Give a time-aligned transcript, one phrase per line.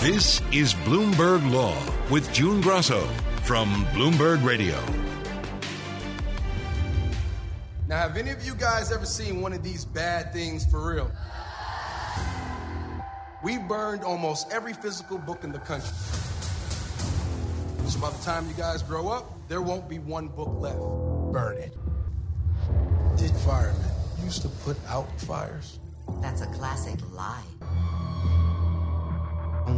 [0.00, 1.76] This is Bloomberg Law
[2.10, 3.06] with June Grosso
[3.42, 4.82] from Bloomberg Radio.
[7.86, 11.12] Now, have any of you guys ever seen one of these bad things for real?
[13.44, 15.94] We burned almost every physical book in the country.
[17.86, 20.78] So by the time you guys grow up, there won't be one book left.
[21.30, 21.76] Burn it.
[23.18, 23.84] Did firemen
[24.24, 25.78] used to put out fires?
[26.22, 27.44] That's a classic lie.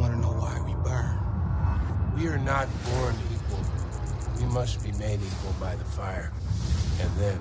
[0.02, 2.17] Want to know why we burn.
[2.17, 3.61] We are not born equal.
[4.36, 6.33] We must be made equal by the fire.
[7.00, 7.41] And then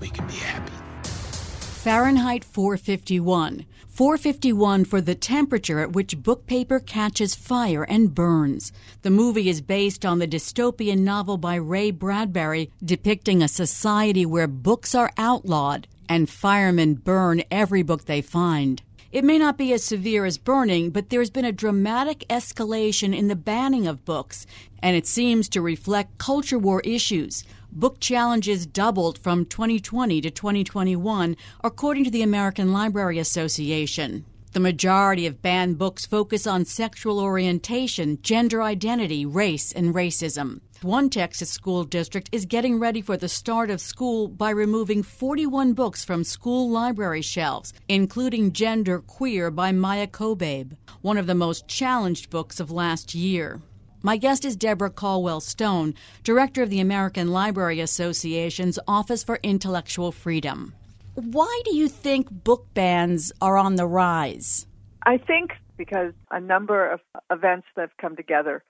[0.00, 0.72] we can be happy.
[1.04, 3.64] Fahrenheit 451.
[3.86, 8.72] 451 for the temperature at which book paper catches fire and burns.
[9.02, 14.48] The movie is based on the dystopian novel by Ray Bradbury depicting a society where
[14.48, 18.82] books are outlawed and firemen burn every book they find.
[19.16, 23.28] It may not be as severe as burning, but there's been a dramatic escalation in
[23.28, 24.44] the banning of books,
[24.80, 27.42] and it seems to reflect culture war issues.
[27.72, 34.26] Book challenges doubled from 2020 to 2021, according to the American Library Association.
[34.52, 40.60] The majority of banned books focus on sexual orientation, gender identity, race, and racism.
[40.82, 45.72] One Texas school district is getting ready for the start of school by removing 41
[45.72, 51.66] books from school library shelves, including Gender Queer by Maia Kobabe, one of the most
[51.66, 53.60] challenged books of last year.
[54.02, 60.12] My guest is Deborah Caldwell Stone, director of the American Library Association's Office for Intellectual
[60.12, 60.74] Freedom.
[61.14, 64.66] Why do you think book bans are on the rise?
[65.06, 67.00] I think because a number of
[67.30, 68.62] events that have come together.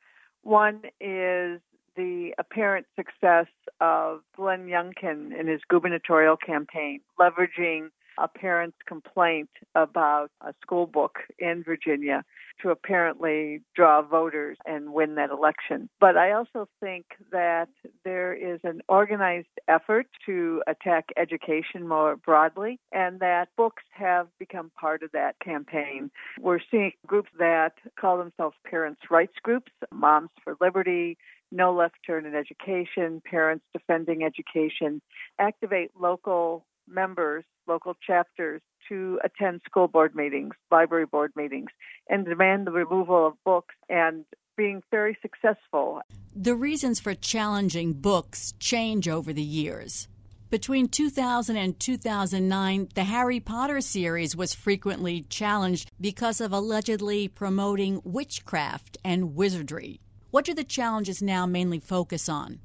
[0.42, 1.60] One is
[1.96, 3.46] the apparent success
[3.80, 11.18] of Glenn Youngkin in his gubernatorial campaign, leveraging a parent's complaint about a school book
[11.38, 12.24] in Virginia
[12.62, 15.88] to apparently draw voters and win that election.
[16.00, 17.68] But I also think that
[18.04, 24.70] there is an organized effort to attack education more broadly, and that books have become
[24.80, 26.10] part of that campaign.
[26.40, 31.18] We're seeing groups that call themselves parents' rights groups, Moms for Liberty,
[31.56, 35.00] no left turn in education, parents defending education,
[35.38, 41.70] activate local members, local chapters to attend school board meetings, library board meetings,
[42.08, 44.24] and demand the removal of books and
[44.56, 46.00] being very successful.
[46.34, 50.08] The reasons for challenging books change over the years.
[50.48, 58.00] Between 2000 and 2009, the Harry Potter series was frequently challenged because of allegedly promoting
[58.04, 60.00] witchcraft and wizardry.
[60.36, 62.60] What do the challenges now mainly focus on?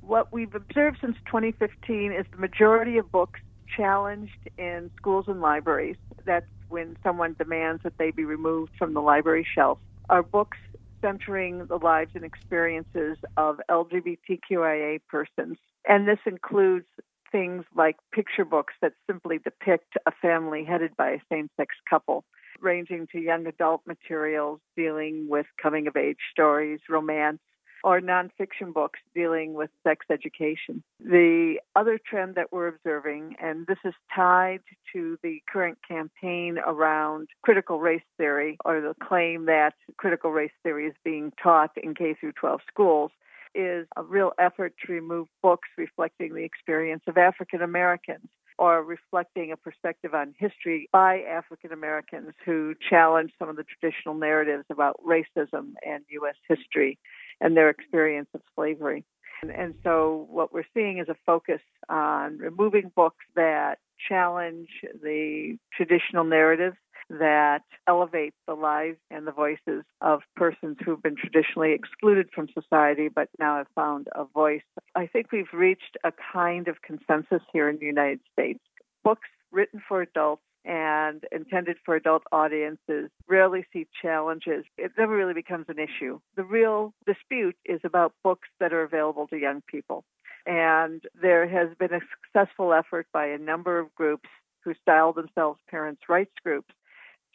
[0.00, 3.40] What we've observed since 2015 is the majority of books
[3.76, 5.96] challenged in schools and libraries.
[6.24, 9.80] That's when someone demands that they be removed from the library shelf.
[10.08, 10.56] Are books
[11.00, 15.58] centering the lives and experiences of LGBTQIA persons.
[15.88, 16.86] And this includes
[17.30, 22.24] things like picture books that simply depict a family headed by a same sex couple
[22.60, 27.40] ranging to young adult materials dealing with coming of age stories, romance,
[27.84, 30.82] or nonfiction books dealing with sex education.
[30.98, 34.60] The other trend that we're observing, and this is tied
[34.92, 40.86] to the current campaign around critical race theory, or the claim that critical race theory
[40.86, 43.12] is being taught in K through 12 schools,
[43.56, 48.28] is a real effort to remove books reflecting the experience of African Americans
[48.58, 54.14] or reflecting a perspective on history by African Americans who challenge some of the traditional
[54.14, 56.36] narratives about racism and U.S.
[56.48, 56.98] history
[57.40, 59.04] and their experience of slavery.
[59.42, 63.78] And, and so, what we're seeing is a focus on removing books that
[64.08, 64.68] challenge
[65.02, 66.76] the traditional narratives
[67.08, 73.08] that elevate the lives and the voices of persons who've been traditionally excluded from society
[73.08, 74.62] but now have found a voice.
[74.94, 78.60] I think we've reached a kind of consensus here in the United States.
[79.04, 84.64] Books written for adults and intended for adult audiences rarely see challenges.
[84.76, 86.18] It never really becomes an issue.
[86.36, 90.04] The real dispute is about books that are available to young people.
[90.44, 92.00] And there has been a
[92.34, 94.28] successful effort by a number of groups
[94.64, 96.74] who style themselves parents' rights groups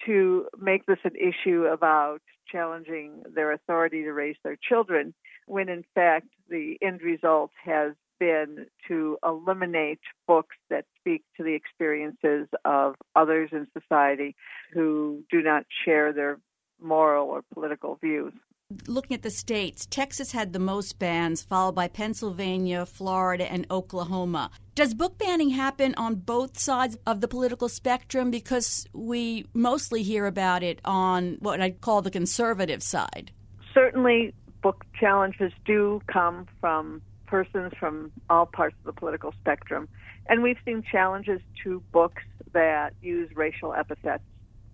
[0.06, 2.22] to make this an issue about
[2.52, 5.14] challenging their authority to raise their children,
[5.48, 11.54] when in fact the end result has been to eliminate books that speak to the
[11.56, 14.36] experiences of others in society
[14.74, 16.38] who do not share their
[16.80, 18.34] moral or political views.
[18.88, 24.52] Looking at the states, Texas had the most bans, followed by Pennsylvania, Florida, and Oklahoma.
[24.76, 28.32] Does book banning happen on both sides of the political spectrum?
[28.32, 33.32] Because we mostly hear about it on what I'd call the conservative side.
[33.74, 39.88] Certainly, book challenges do come from persons from all parts of the political spectrum.
[40.28, 44.24] And we've seen challenges to books that use racial epithets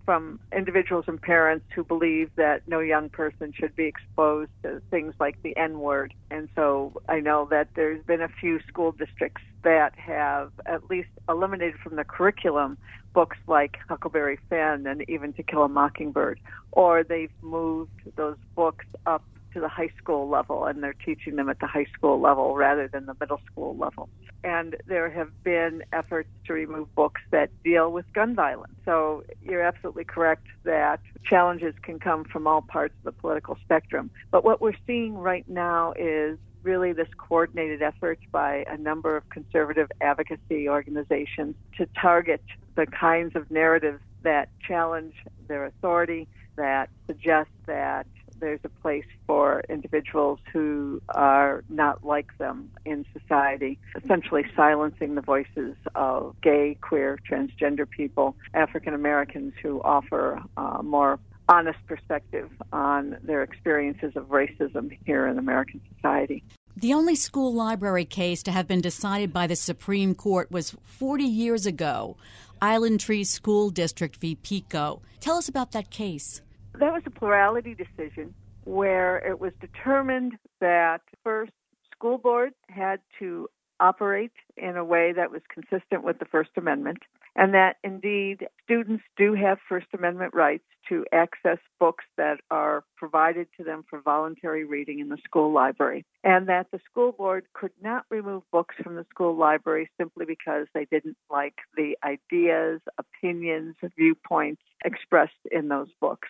[0.08, 5.12] from individuals and parents who believe that no young person should be exposed to things
[5.20, 6.14] like the N word.
[6.30, 11.10] And so I know that there's been a few school districts that have at least
[11.28, 12.78] eliminated from the curriculum
[13.12, 16.40] books like Huckleberry Finn and even To Kill a Mockingbird,
[16.72, 19.22] or they've moved those books up
[19.54, 22.88] to the high school level and they're teaching them at the high school level rather
[22.88, 24.08] than the middle school level.
[24.44, 28.74] And there have been efforts to remove books that deal with gun violence.
[28.84, 34.10] So you're absolutely correct that challenges can come from all parts of the political spectrum.
[34.30, 39.28] But what we're seeing right now is really this coordinated effort by a number of
[39.30, 42.42] conservative advocacy organizations to target
[42.74, 45.14] the kinds of narratives that challenge
[45.46, 48.06] their authority, that suggest that
[48.40, 55.22] there's a place for individuals who are not like them in society, essentially silencing the
[55.22, 61.18] voices of gay, queer, transgender people, African Americans who offer a more
[61.48, 66.44] honest perspective on their experiences of racism here in American society.
[66.76, 71.24] The only school library case to have been decided by the Supreme Court was 40
[71.24, 72.16] years ago,
[72.60, 74.36] Island Trees School District v.
[74.36, 75.00] Pico.
[75.20, 76.40] Tell us about that case
[76.78, 78.34] that was a plurality decision
[78.64, 81.52] where it was determined that first
[81.92, 83.48] school board had to
[83.80, 86.98] operate in a way that was consistent with the First Amendment,
[87.36, 93.46] and that indeed students do have First Amendment rights to access books that are provided
[93.56, 97.72] to them for voluntary reading in the school library, and that the school board could
[97.80, 103.76] not remove books from the school library simply because they didn't like the ideas, opinions,
[103.96, 106.28] viewpoints expressed in those books.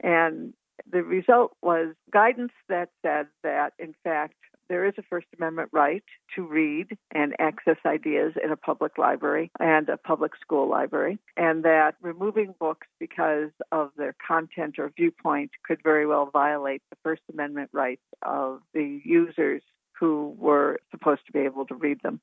[0.00, 0.52] And
[0.90, 4.34] the result was guidance that said that, in fact,
[4.68, 6.02] there is a First Amendment right
[6.34, 11.64] to read and access ideas in a public library and a public school library, and
[11.64, 17.22] that removing books because of their content or viewpoint could very well violate the First
[17.32, 19.62] Amendment rights of the users
[19.98, 22.20] who were supposed to be able to read them.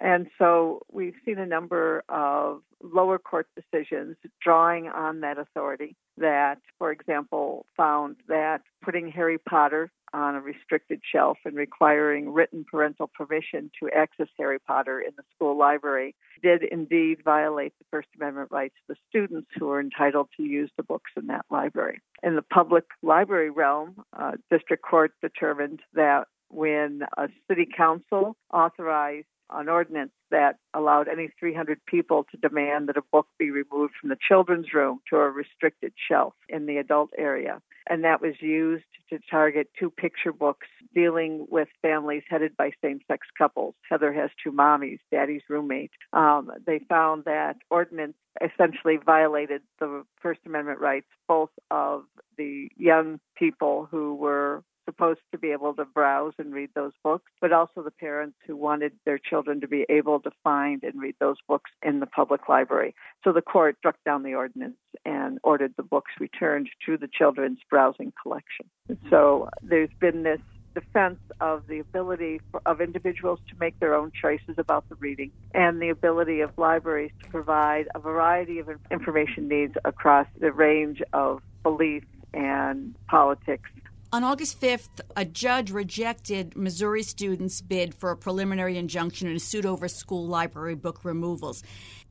[0.00, 6.58] And so we've seen a number of lower court decisions drawing on that authority that,
[6.78, 13.10] for example, found that putting Harry Potter on a restricted shelf and requiring written parental
[13.12, 18.50] permission to access Harry Potter in the school library did indeed violate the First Amendment
[18.50, 22.00] rights of the students who are entitled to use the books in that library.
[22.22, 29.26] In the public library realm, uh, district court determined that when a city council authorized
[29.50, 34.10] an ordinance that allowed any 300 people to demand that a book be removed from
[34.10, 37.60] the children's room to a restricted shelf in the adult area.
[37.88, 43.00] And that was used to target two picture books dealing with families headed by same
[43.06, 43.74] sex couples.
[43.88, 45.92] Heather has two mommies, daddy's roommate.
[46.12, 52.04] Um, they found that ordinance essentially violated the First Amendment rights both of
[52.36, 57.30] the young people who were supposed to be able to browse and read those books,
[57.40, 61.16] but also the parents who wanted their children to be able to find and read
[61.20, 62.94] those books in the public library.
[63.24, 67.58] So the court struck down the ordinance and ordered the books returned to the children's
[67.68, 68.66] browsing collection.
[69.10, 70.40] So there's been this
[70.74, 75.32] defense of the ability for, of individuals to make their own choices about the reading
[75.54, 81.00] and the ability of libraries to provide a variety of information needs across the range
[81.14, 83.70] of beliefs and politics
[84.12, 89.40] on August 5th, a judge rejected Missouri students' bid for a preliminary injunction in a
[89.40, 91.62] suit over school library book removals.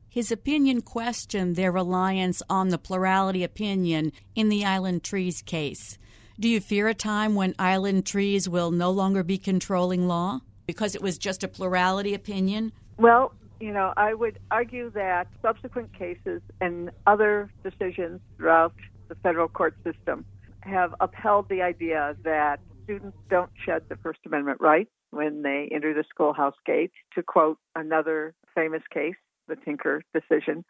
[0.08, 5.98] His opinion questioned their reliance on the plurality opinion in the Island Trees case.
[6.38, 10.94] Do you fear a time when Island Trees will no longer be controlling law because
[10.94, 12.72] it was just a plurality opinion?
[12.98, 18.74] Well, you know, I would argue that subsequent cases and other decisions throughout
[19.08, 20.24] the federal court system
[20.66, 25.94] have upheld the idea that students don't shed the First Amendment rights when they enter
[25.94, 29.14] the schoolhouse gate, to quote another famous case,
[29.48, 30.64] the Tinker decision,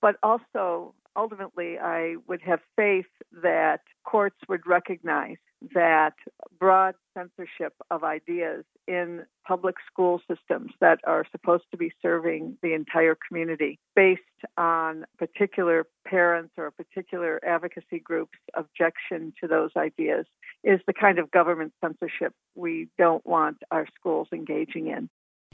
[0.00, 3.06] but also ultimately, I would have faith
[3.42, 5.36] that courts would recognize
[5.74, 6.14] that
[6.58, 12.74] broad censorship of ideas in public school systems that are supposed to be serving the
[12.74, 14.22] entire community based
[14.56, 20.26] on particular parents or particular advocacy group's objection to those ideas
[20.64, 25.08] is the kind of government censorship we don't want our schools engaging in.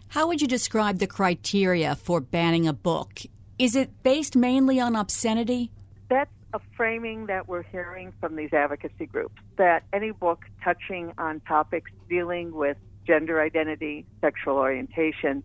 [0.09, 3.23] How would you describe the criteria for banning a book?
[3.59, 5.71] Is it based mainly on obscenity?
[6.09, 11.41] That's a framing that we're hearing from these advocacy groups that any book touching on
[11.41, 12.77] topics dealing with
[13.07, 15.43] gender identity, sexual orientation,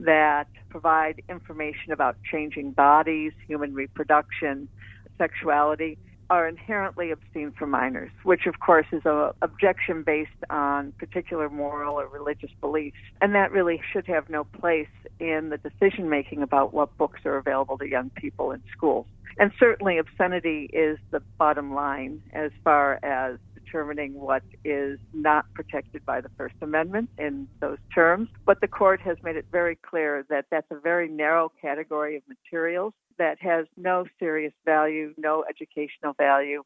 [0.00, 4.68] that provide information about changing bodies, human reproduction,
[5.16, 5.98] sexuality,
[6.30, 11.98] are inherently obscene for minors, which of course is an objection based on particular moral
[11.98, 12.98] or religious beliefs.
[13.20, 17.36] And that really should have no place in the decision making about what books are
[17.36, 19.06] available to young people in schools.
[19.38, 26.02] And certainly obscenity is the bottom line as far as determining what is not protected
[26.06, 28.28] by the First Amendment in those terms.
[28.46, 32.22] But the court has made it very clear that that's a very narrow category of
[32.28, 36.62] materials that has no serious value, no educational value.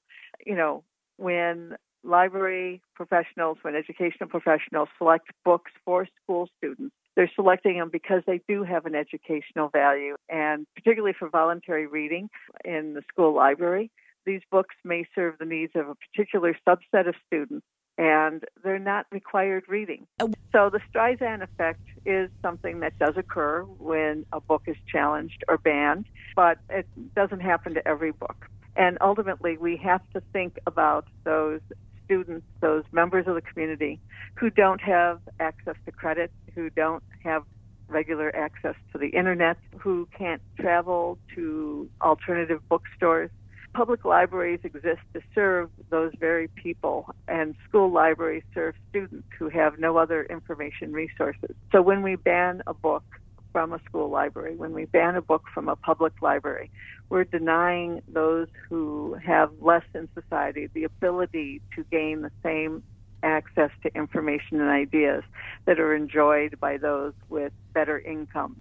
[0.47, 0.85] You know,
[1.17, 8.23] when library professionals, when educational professionals select books for school students, they're selecting them because
[8.27, 12.31] they do have an educational value, and particularly for voluntary reading
[12.65, 13.91] in the school library.
[14.25, 17.67] These books may serve the needs of a particular subset of students
[17.99, 20.07] and they're not required reading.
[20.21, 20.33] Oh.
[20.53, 25.59] So the Streisand effect is something that does occur when a book is challenged or
[25.59, 28.49] banned, but it doesn't happen to every book.
[28.77, 31.61] And ultimately, we have to think about those
[32.05, 34.01] students, those members of the community
[34.35, 37.45] who don't have access to credit, who don't have
[37.89, 43.31] regular access to the internet, who can't travel to alternative bookstores
[43.75, 49.79] public libraries exist to serve those very people, and school libraries serve students who have
[49.79, 51.55] no other information resources.
[51.71, 53.05] So when we ban a book
[53.53, 56.71] from a school library, when we ban a book from a public library,
[57.09, 62.83] we're denying those who have less in society the ability to gain the same
[63.23, 65.23] access to information and ideas
[65.67, 68.57] that are enjoyed by those with better income.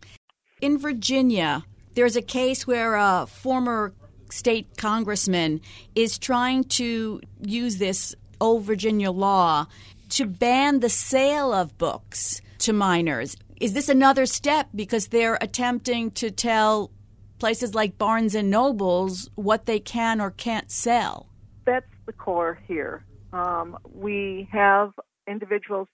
[0.59, 1.63] In Virginia,
[1.95, 3.93] there's a case where a former
[4.31, 5.61] state congressman
[5.95, 9.67] is trying to use this old Virginia law
[10.09, 13.37] to ban the sale of books to minors.
[13.59, 16.91] Is this another step because they're attempting to tell
[17.39, 21.27] places like Barnes and Nobles what they can or can't sell?
[21.65, 23.05] That's the core here.
[23.33, 24.91] Um, we have
[25.27, 25.87] individuals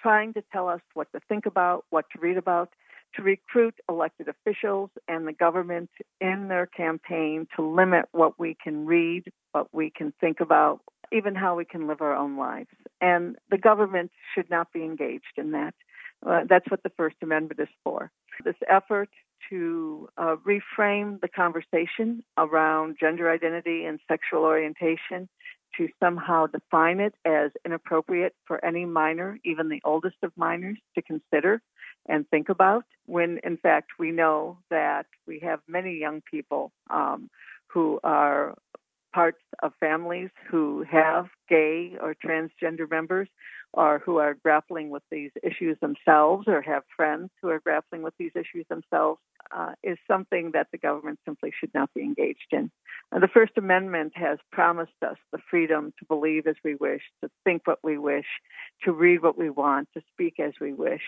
[0.00, 2.70] trying to tell us what to think about, what to read about,
[3.14, 5.90] to recruit elected officials and the government
[6.20, 10.80] in their campaign to limit what we can read, what we can think about,
[11.12, 12.70] even how we can live our own lives.
[13.00, 15.74] And the government should not be engaged in that.
[16.26, 18.10] Uh, that's what the First Amendment is for.
[18.44, 19.08] This effort
[19.50, 25.28] to uh, reframe the conversation around gender identity and sexual orientation,
[25.76, 31.02] to somehow define it as inappropriate for any minor, even the oldest of minors, to
[31.02, 31.62] consider
[32.06, 37.30] and think about, when in fact we know that we have many young people um,
[37.68, 38.54] who are
[39.14, 43.28] parts of families who have gay or transgender members
[43.74, 48.14] or who are grappling with these issues themselves or have friends who are grappling with
[48.18, 49.20] these issues themselves
[49.56, 52.70] uh, is something that the government simply should not be engaged in.
[53.10, 57.30] Uh, the First Amendment has promised us the freedom to believe as we wish, to
[57.44, 58.26] think what we wish,
[58.84, 61.02] to read what we want, to speak as we wish,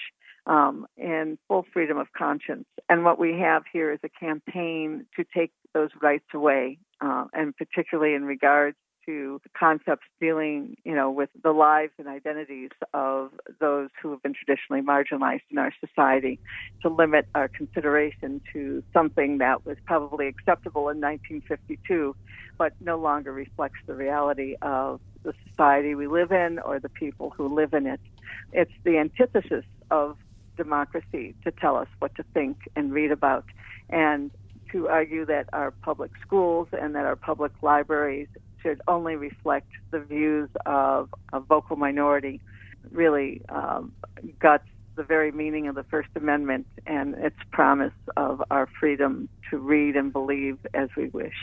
[0.47, 2.66] um, and full freedom of conscience.
[2.88, 7.56] And what we have here is a campaign to take those rights away, uh, and
[7.56, 13.30] particularly in regards to concepts dealing, you know, with the lives and identities of
[13.61, 16.38] those who have been traditionally marginalized in our society,
[16.82, 22.14] to limit our consideration to something that was probably acceptable in 1952,
[22.58, 27.32] but no longer reflects the reality of the society we live in or the people
[27.37, 28.00] who live in it.
[28.52, 30.16] It's the antithesis of
[30.56, 33.44] democracy to tell us what to think and read about.
[33.90, 34.30] And
[34.75, 38.26] to argue that our public schools and that our public libraries
[38.64, 42.40] should only reflect the views of a vocal minority
[42.90, 43.92] really um,
[44.38, 44.64] guts
[44.97, 49.97] the very meaning of the First Amendment and its promise of our freedom to read
[49.97, 51.35] and believe as we wish.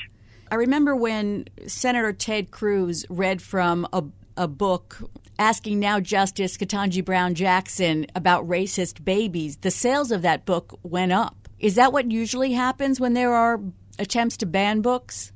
[0.49, 4.03] I remember when Senator Ted Cruz read from a,
[4.37, 4.97] a book
[5.37, 9.57] asking now Justice Ketanji Brown Jackson about racist babies.
[9.57, 11.49] The sales of that book went up.
[11.59, 13.59] Is that what usually happens when there are
[13.99, 15.31] attempts to ban books?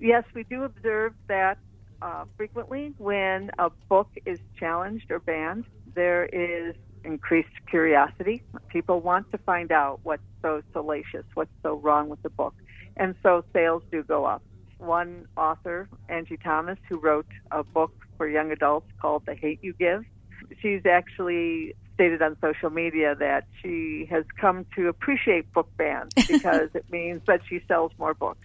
[0.00, 1.58] Yes, we do observe that
[2.00, 5.64] uh, frequently when a book is challenged or banned.
[5.94, 8.42] There is increased curiosity.
[8.68, 12.54] People want to find out what's so salacious, what's so wrong with the book.
[12.96, 14.42] And so sales do go up.
[14.78, 19.72] One author, Angie Thomas, who wrote a book for young adults called The Hate You
[19.72, 20.04] Give,
[20.60, 26.68] she's actually stated on social media that she has come to appreciate book bans because
[26.74, 28.38] it means that she sells more books.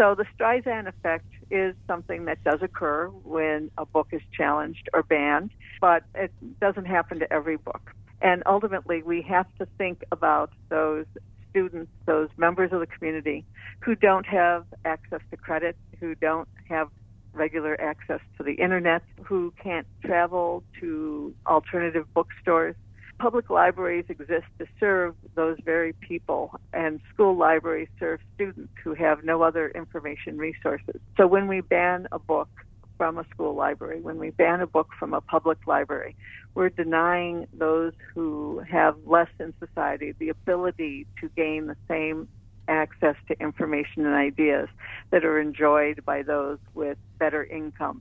[0.00, 5.02] So the Streisand effect is something that does occur when a book is challenged or
[5.02, 7.90] banned, but it doesn't happen to every book.
[8.22, 11.04] And ultimately, we have to think about those
[11.50, 13.44] students, those members of the community
[13.80, 16.88] who don't have access to credit, who don't have
[17.34, 22.74] regular access to the internet, who can't travel to alternative bookstores.
[23.20, 29.22] Public libraries exist to serve those very people, and school libraries serve students who have
[29.22, 30.98] no other information resources.
[31.18, 32.48] So when we ban a book
[32.96, 36.16] from a school library, when we ban a book from a public library,
[36.54, 42.26] we're denying those who have less in society the ability to gain the same
[42.68, 44.68] access to information and ideas
[45.10, 48.00] that are enjoyed by those with better income.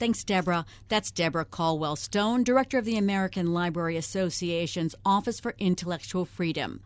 [0.00, 0.64] Thanks, Deborah.
[0.88, 6.80] That's Deborah Caldwell Stone, Director of the American Library Association's Office for Intellectual Freedom.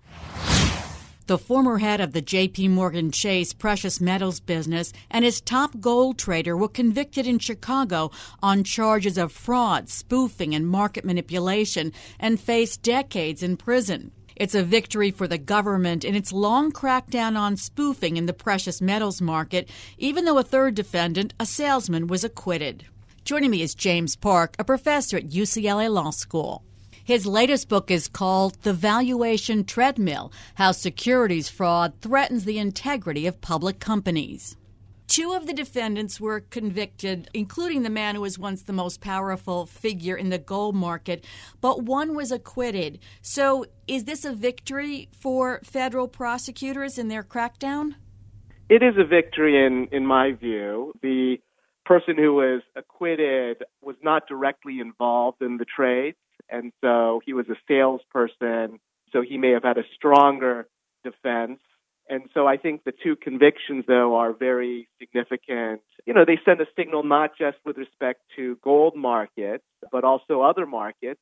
[1.28, 2.66] The former head of the J.P.
[2.66, 8.10] Morgan Chase precious metals business and his top gold trader were convicted in Chicago
[8.42, 14.10] on charges of fraud, spoofing, and market manipulation and face decades in prison.
[14.34, 18.80] It's a victory for the government in its long crackdown on spoofing in the precious
[18.80, 22.86] metals market, even though a third defendant, a salesman, was acquitted.
[23.24, 26.62] Joining me is James Park, a professor at UCLA Law School.
[27.04, 33.40] His latest book is called The Valuation Treadmill How Securities Fraud Threatens the Integrity of
[33.40, 34.58] Public Companies.
[35.06, 39.64] Two of the defendants were convicted, including the man who was once the most powerful
[39.64, 41.24] figure in the gold market,
[41.62, 42.98] but one was acquitted.
[43.22, 47.94] So, is this a victory for federal prosecutors in their crackdown?
[48.68, 50.92] It is a victory in in my view.
[51.00, 51.38] The
[51.84, 56.16] person who was acquitted was not directly involved in the trades,
[56.48, 58.80] and so he was a salesperson,
[59.12, 60.66] so he may have had a stronger
[61.02, 61.60] defense
[62.08, 65.80] and so I think the two convictions, though, are very significant.
[66.04, 70.42] You know, they send a signal not just with respect to gold markets, but also
[70.42, 71.20] other markets.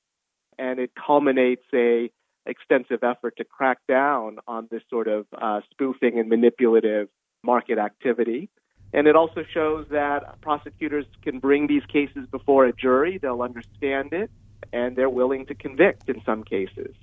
[0.59, 2.11] And it culminates a
[2.45, 7.09] extensive effort to crack down on this sort of uh, spoofing and manipulative
[7.45, 8.51] market activity.
[8.93, 14.13] And it also shows that prosecutors can bring these cases before a jury, they'll understand
[14.13, 14.31] it,
[14.73, 16.95] and they're willing to convict in some cases.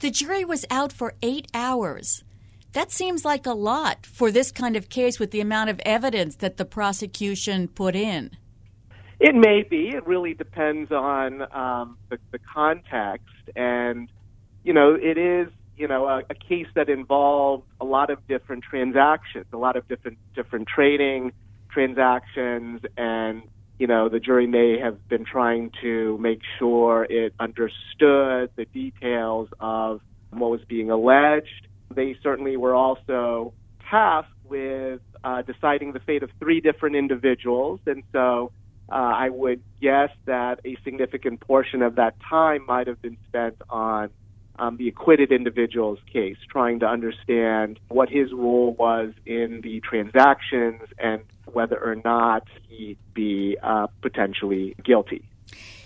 [0.00, 2.24] The jury was out for eight hours.
[2.72, 6.36] That seems like a lot for this kind of case with the amount of evidence
[6.36, 8.30] that the prosecution put in.
[9.18, 9.88] It may be.
[9.88, 13.26] It really depends on um, the, the context.
[13.56, 14.08] And,
[14.62, 15.48] you know, it is,
[15.80, 19.88] you know, a, a case that involved a lot of different transactions, a lot of
[19.88, 21.32] different, different trading
[21.70, 22.82] transactions.
[22.96, 23.42] And,
[23.78, 29.48] you know, the jury may have been trying to make sure it understood the details
[29.58, 33.52] of what was being alleged they certainly were also
[33.90, 37.80] tasked with uh, deciding the fate of three different individuals.
[37.86, 38.52] And so
[38.90, 43.56] uh, I would guess that a significant portion of that time might have been spent
[43.68, 44.10] on
[44.60, 50.82] um, the acquitted individual's case, trying to understand what his role was in the transactions
[50.98, 55.24] and whether or not he'd be uh, potentially guilty.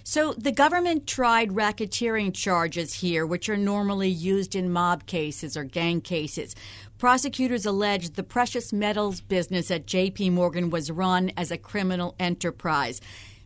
[0.02, 5.64] So the government tried racketeering charges here, which are normally used in mob cases or
[5.64, 6.54] gang cases.
[6.98, 13.00] Prosecutors alleged the precious metals business at JP Morgan was run as a criminal enterprise.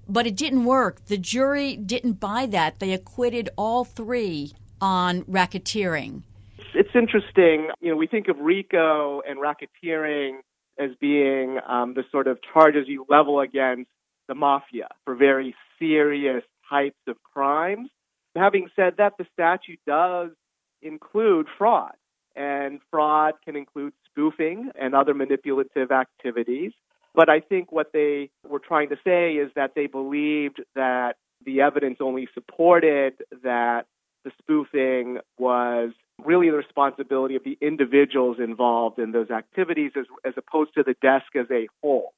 [0.09, 1.05] But it didn't work.
[1.05, 2.81] The jury didn't buy that.
[2.81, 6.23] They acquitted all three on racketeering.
[6.75, 7.69] It's interesting.
[7.81, 10.39] You know, we think of RICO and racketeering
[10.79, 13.91] as being um, the sort of charges you level against
[14.29, 17.89] the mafia for very serious types of crimes.
[18.37, 20.31] Having said that, the statute does
[20.83, 21.95] include fraud,
[22.37, 26.73] and fraud can include spoofing and other manipulative activities.
[27.15, 31.63] But I think what they were trying to say is that they believed that the
[31.63, 33.87] evidence only supported that
[34.25, 35.91] the spoofing was
[36.25, 40.95] really the responsibility of the individuals involved in those activities as, as opposed to the
[41.01, 42.13] desk as a whole.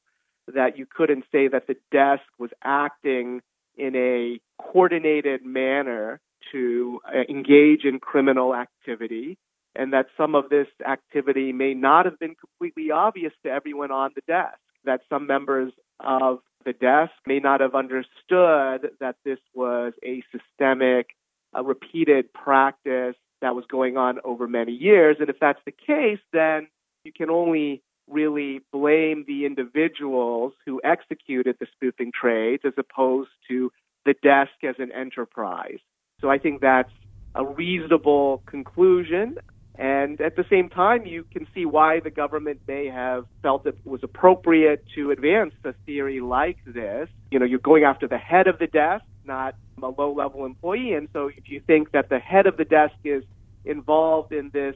[0.52, 3.42] That you couldn't say that the desk was acting
[3.76, 6.20] in a coordinated manner
[6.52, 9.38] to uh, engage in criminal activity
[9.76, 14.10] and that some of this activity may not have been completely obvious to everyone on
[14.14, 19.92] the desk, that some members of the desk may not have understood that this was
[20.04, 21.10] a systemic,
[21.54, 25.16] a repeated practice that was going on over many years.
[25.20, 26.68] And if that's the case, then
[27.04, 33.70] you can only really blame the individuals who executed the spoofing trades as opposed to
[34.04, 35.78] the desk as an enterprise.
[36.20, 36.90] So I think that's
[37.34, 39.38] a reasonable conclusion.
[39.76, 43.78] And at the same time, you can see why the government may have felt it
[43.84, 47.08] was appropriate to advance a theory like this.
[47.30, 50.94] You know, you're going after the head of the desk, not a low level employee.
[50.94, 53.22] And so if you think that the head of the desk is
[53.64, 54.74] involved in this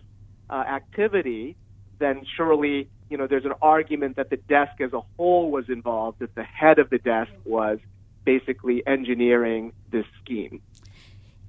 [0.50, 1.57] uh, activity,
[1.98, 6.18] then surely, you know, there's an argument that the desk as a whole was involved,
[6.20, 7.78] that the head of the desk was
[8.24, 10.61] basically engineering this scheme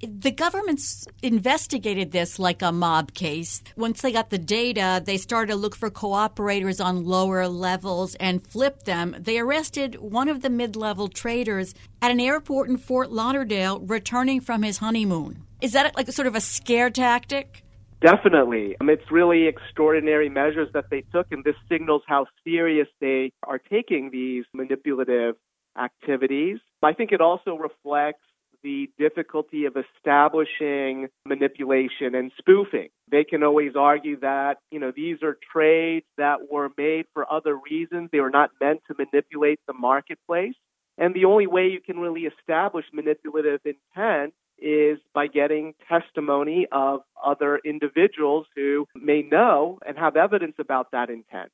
[0.02, 3.64] the government's investigated this like a mob case.
[3.76, 8.46] Once they got the data, they started to look for cooperators on lower levels and
[8.46, 9.16] flipped them.
[9.18, 14.42] They arrested one of the mid level traders at an airport in Fort Lauderdale returning
[14.42, 15.44] from his honeymoon.
[15.62, 17.64] Is that like sort of a scare tactic?
[18.02, 18.76] Definitely.
[18.82, 23.58] Mean, it's really extraordinary measures that they took, and this signals how serious they are
[23.58, 25.36] taking these manipulative
[25.80, 26.60] activities.
[26.84, 28.22] I think it also reflects
[28.66, 32.90] the difficulty of establishing manipulation and spoofing.
[33.12, 37.56] They can always argue that, you know, these are trades that were made for other
[37.56, 38.10] reasons.
[38.12, 40.56] They were not meant to manipulate the marketplace.
[40.98, 47.02] And the only way you can really establish manipulative intent is by getting testimony of
[47.24, 51.52] other individuals who may know and have evidence about that intent.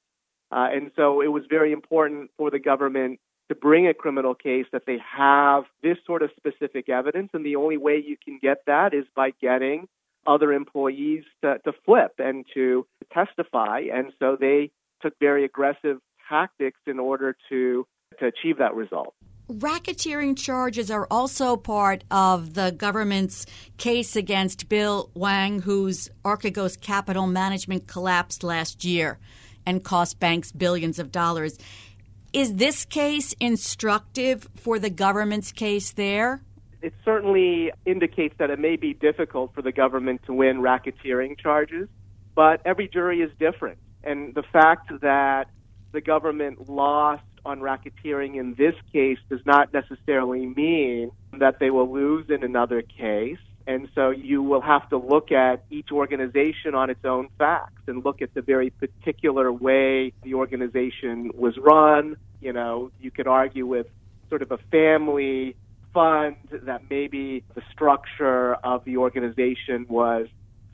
[0.50, 4.66] Uh, and so it was very important for the government to bring a criminal case
[4.72, 7.30] that they have this sort of specific evidence.
[7.34, 9.88] And the only way you can get that is by getting
[10.26, 13.82] other employees to, to flip and to testify.
[13.94, 15.98] And so they took very aggressive
[16.30, 17.86] tactics in order to,
[18.20, 19.14] to achieve that result.
[19.50, 23.46] Racketeering charges are also part of the government's
[23.78, 29.20] case against Bill Hwang, whose Archegos Capital Management collapsed last year
[29.66, 31.58] and cost banks billions of dollars.
[32.34, 36.42] Is this case instructive for the government's case there?
[36.82, 41.90] It certainly indicates that it may be difficult for the government to win racketeering charges,
[42.34, 43.80] but every jury is different.
[44.04, 45.48] And the fact that
[45.92, 51.92] the government lost on racketeering in this case does not necessarily mean that they will
[51.92, 53.40] lose in another case.
[53.68, 58.04] And so you will have to look at each organization on its own facts and
[58.04, 62.18] look at the very particular way the organization was run.
[62.42, 63.88] You know, you could argue with
[64.30, 65.56] sort of a family
[65.94, 70.28] fund that maybe the structure of the organization was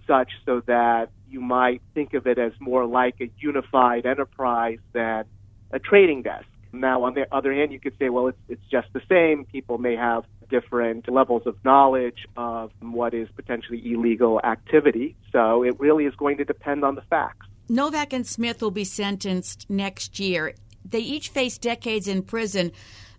[0.05, 5.25] such so that you might think of it as more like a unified enterprise than
[5.71, 6.45] a trading desk.
[6.71, 9.45] Now, on the other hand, you could say, well, it's, it's just the same.
[9.45, 15.15] People may have different levels of knowledge of what is potentially illegal activity.
[15.31, 17.47] So it really is going to depend on the facts.
[17.69, 20.53] Nowak and Smith will be sentenced next year.
[20.89, 22.71] They each face decades in prison,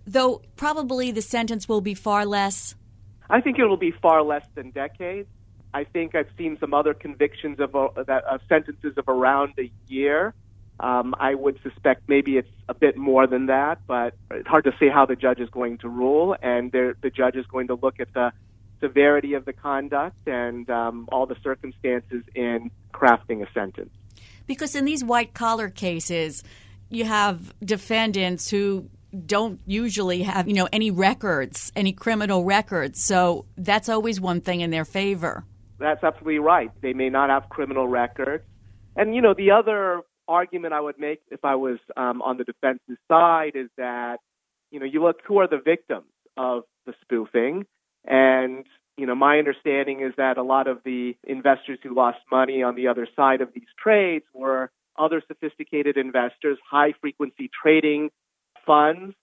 [0.07, 2.75] though probably the sentence will be far less.
[3.29, 5.29] I think it will be far less than decades.
[5.75, 9.71] I think I've seen some other convictions of, uh, that, of sentences of around a
[9.87, 10.33] year.
[10.81, 14.73] Um, I would suspect maybe it's a bit more than that, but it's hard to
[14.79, 16.37] say how the judge is going to rule.
[16.41, 18.33] And the judge is going to look at the
[18.81, 23.91] severity of the conduct and um, all the circumstances in crafting a sentence.
[24.47, 26.45] Because in these white collar cases,
[26.89, 28.89] you have defendants who
[29.27, 33.03] don't usually have, you know, any records, any criminal records.
[33.03, 35.45] So that's always one thing in their favor.
[35.79, 36.71] That's absolutely right.
[36.81, 38.45] They may not have criminal records.
[38.97, 42.45] And, you know, the other argument I would make if I was um, on the
[42.45, 44.19] defense's side is that,
[44.71, 47.67] you know, you look who are the victims of the spoofing.
[48.05, 48.65] And,
[48.97, 52.75] you know, my understanding is that a lot of the investors who lost money on
[52.75, 58.11] the other side of these trades were other sophisticated investors, high frequency trading
[58.67, 59.15] funds.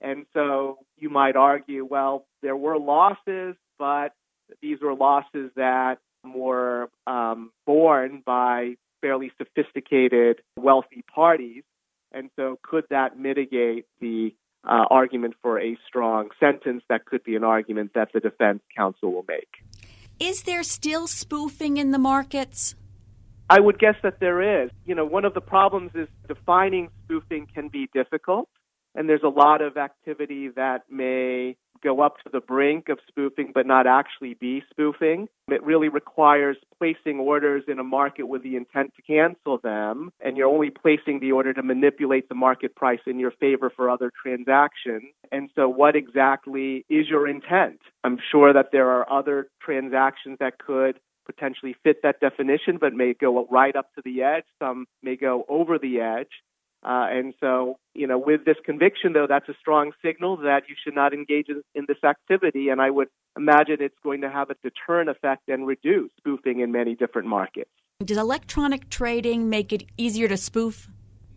[0.00, 4.12] And so you might argue, well, there were losses, but
[4.60, 11.64] these were losses that were um, borne by fairly sophisticated, wealthy parties.
[12.12, 14.34] And so, could that mitigate the
[14.64, 16.82] uh, argument for a strong sentence?
[16.88, 19.48] That could be an argument that the defense counsel will make.
[20.18, 22.74] Is there still spoofing in the markets?
[23.50, 24.70] I would guess that there is.
[24.86, 28.48] You know, one of the problems is defining spoofing can be difficult.
[28.94, 33.50] And there's a lot of activity that may go up to the brink of spoofing
[33.54, 35.28] but not actually be spoofing.
[35.48, 40.36] It really requires placing orders in a market with the intent to cancel them, and
[40.36, 44.10] you're only placing the order to manipulate the market price in your favor for other
[44.22, 45.12] transactions.
[45.30, 47.80] And so, what exactly is your intent?
[48.04, 53.14] I'm sure that there are other transactions that could potentially fit that definition, but may
[53.14, 54.44] go right up to the edge.
[54.58, 56.30] Some may go over the edge.
[56.84, 60.74] Uh, and so, you know, with this conviction, though, that's a strong signal that you
[60.82, 62.70] should not engage in, in, this activity.
[62.70, 66.72] And I would imagine it's going to have a deterrent effect and reduce spoofing in
[66.72, 67.70] many different markets.
[68.04, 70.88] Does electronic trading make it easier to spoof?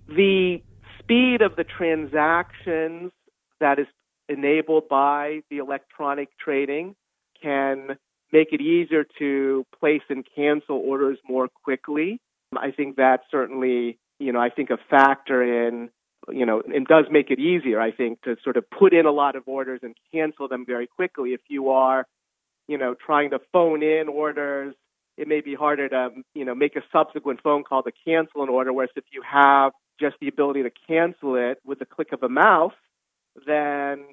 [0.07, 0.63] The
[0.99, 3.11] speed of the transactions
[3.59, 3.87] that is
[4.27, 6.95] enabled by the electronic trading
[7.39, 7.97] can
[8.33, 12.19] make it easier to place and cancel orders more quickly.
[12.57, 15.89] I think that certainly you know, I think a factor in,
[16.29, 19.11] you know, and does make it easier, I think, to sort of put in a
[19.11, 21.31] lot of orders and cancel them very quickly.
[21.31, 22.05] If you are,
[22.67, 24.75] you know, trying to phone in orders,
[25.17, 28.49] it may be harder to, you know, make a subsequent phone call to cancel an
[28.49, 28.73] order.
[28.73, 32.29] Whereas if you have just the ability to cancel it with the click of a
[32.29, 32.73] mouse,
[33.45, 34.05] then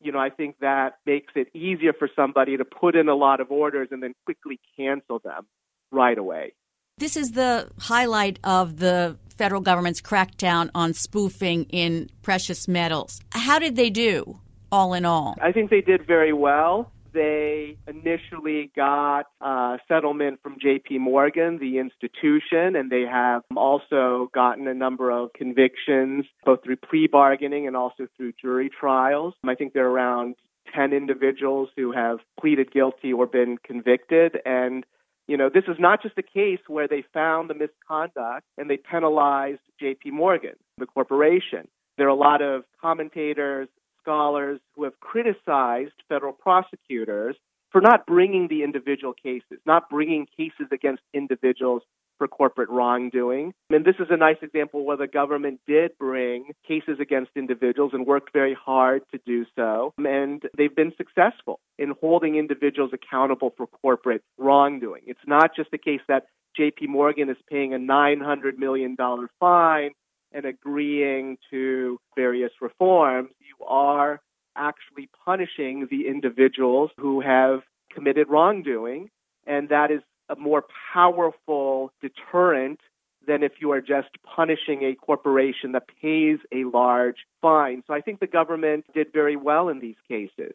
[0.00, 3.40] you know, I think that makes it easier for somebody to put in a lot
[3.40, 5.46] of orders and then quickly cancel them
[5.92, 6.54] right away.
[6.96, 13.22] This is the highlight of the federal government's crackdown on spoofing in precious metals.
[13.30, 14.38] How did they do,
[14.70, 15.34] all in all?
[15.40, 16.92] I think they did very well.
[17.14, 24.68] They initially got a settlement from JP Morgan, the institution, and they have also gotten
[24.68, 29.32] a number of convictions, both through plea bargaining and also through jury trials.
[29.42, 30.34] I think there are around
[30.74, 34.84] 10 individuals who have pleaded guilty or been convicted, and
[35.30, 38.76] you know, this is not just a case where they found the misconduct and they
[38.76, 41.68] penalized JP Morgan, the corporation.
[41.96, 43.68] There are a lot of commentators,
[44.02, 47.36] scholars who have criticized federal prosecutors
[47.70, 51.82] for not bringing the individual cases, not bringing cases against individuals
[52.20, 53.54] for corporate wrongdoing.
[53.70, 58.06] And this is a nice example where the government did bring cases against individuals and
[58.06, 59.94] worked very hard to do so.
[59.96, 65.00] And they've been successful in holding individuals accountable for corporate wrongdoing.
[65.06, 66.24] It's not just the case that
[66.60, 68.98] JP Morgan is paying a $900 million
[69.38, 69.92] fine
[70.30, 73.30] and agreeing to various reforms.
[73.38, 74.20] You are
[74.54, 79.08] actually punishing the individuals who have committed wrongdoing.
[79.46, 82.80] And that is a more powerful deterrent
[83.26, 87.82] than if you are just punishing a corporation that pays a large fine.
[87.86, 90.54] So I think the government did very well in these cases.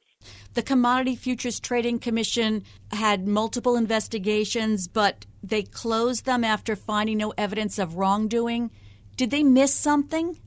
[0.55, 7.33] The Commodity Futures Trading Commission had multiple investigations, but they closed them after finding no
[7.37, 8.71] evidence of wrongdoing.
[9.15, 10.37] Did they miss something?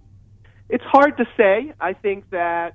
[0.68, 1.72] It's hard to say.
[1.80, 2.74] I think that,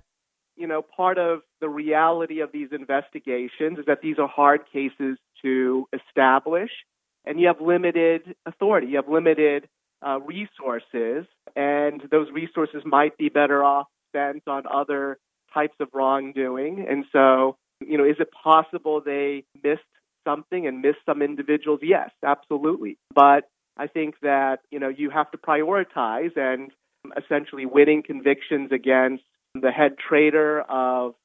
[0.56, 5.18] you know, part of the reality of these investigations is that these are hard cases
[5.44, 6.72] to establish,
[7.26, 8.88] and you have limited authority.
[8.88, 9.68] You have limited
[10.06, 11.26] uh, resources,
[11.56, 15.18] and those resources might be better off spent on other
[15.54, 16.86] types of wrongdoing.
[16.90, 19.82] And so, you know, is it possible they missed
[20.28, 21.80] something and missed some individuals?
[21.82, 22.98] Yes, absolutely.
[23.14, 26.72] But I think that, you know, you have to prioritize and
[27.18, 29.24] essentially winning convictions against
[29.56, 31.16] the head trader of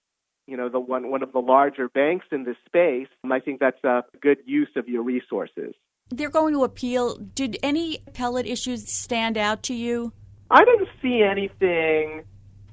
[0.48, 3.84] you know the one one of the larger banks in this space, I think that's
[3.84, 5.74] a good use of your resources.
[6.08, 7.16] They're going to appeal.
[7.16, 10.12] Did any appellate issues stand out to you?
[10.50, 12.24] I didn't see anything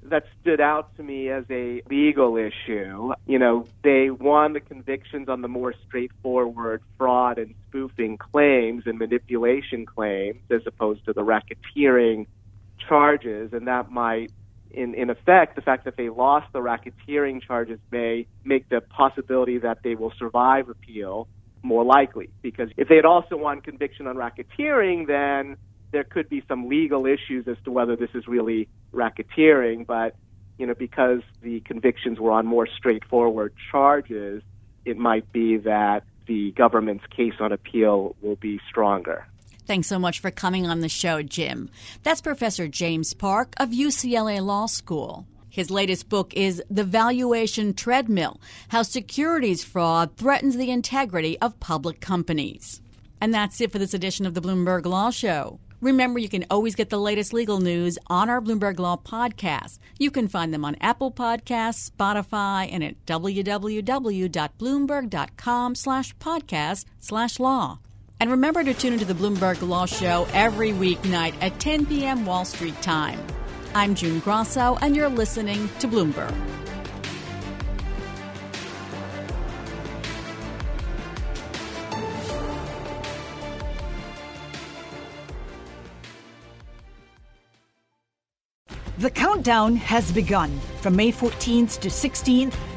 [0.03, 3.11] that stood out to me as a legal issue.
[3.25, 8.97] You know, they won the convictions on the more straightforward fraud and spoofing claims and
[8.97, 12.27] manipulation claims as opposed to the racketeering
[12.87, 14.31] charges, and that might
[14.71, 19.59] in, in effect, the fact that they lost the racketeering charges may make the possibility
[19.59, 21.27] that they will survive appeal
[21.63, 22.29] more likely.
[22.41, 25.57] Because if they had also won conviction on racketeering, then
[25.91, 29.85] there could be some legal issues as to whether this is really racketeering.
[29.85, 30.15] But
[30.57, 34.41] you know, because the convictions were on more straightforward charges,
[34.85, 39.27] it might be that the government's case on appeal will be stronger.
[39.65, 41.69] Thanks so much for coming on the show, Jim.
[42.03, 45.25] That's Professor James Park of UCLA Law School.
[45.49, 52.01] His latest book is The Valuation Treadmill How Securities Fraud Threatens the Integrity of Public
[52.01, 52.81] Companies.
[53.21, 55.59] And that's it for this edition of the Bloomberg Law Show.
[55.81, 59.79] Remember, you can always get the latest legal news on our Bloomberg Law podcast.
[59.97, 67.79] You can find them on Apple Podcasts, Spotify, and at www.bloomberg.com slash podcast slash law.
[68.19, 72.25] And remember to tune into the Bloomberg Law Show every weeknight at 10 p.m.
[72.25, 73.19] Wall Street time.
[73.73, 76.33] I'm June Grosso, and you're listening to Bloomberg.
[88.97, 90.57] The countdown has begun.
[90.79, 92.55] From May 14th to 16th,